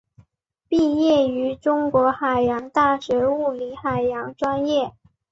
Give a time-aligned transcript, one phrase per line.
[0.67, 4.93] 毕业于中国海洋大学物理海洋专业。